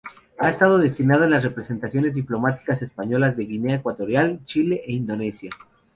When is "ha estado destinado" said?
0.39-1.25